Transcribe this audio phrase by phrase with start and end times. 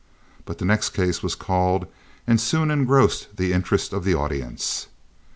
[0.45, 1.85] But the next case was called
[2.25, 4.87] and soon engrossed the interest of the audience.